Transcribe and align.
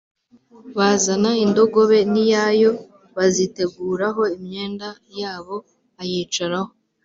bazana 0.77 1.29
indogobe 1.45 1.99
n’iyayo 2.11 2.71
baziteguraho 3.15 4.21
imyenda 4.37 4.87
yabo, 5.19 5.55
ayicaraho. 6.01 6.71